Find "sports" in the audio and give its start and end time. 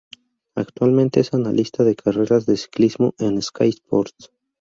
3.67-4.31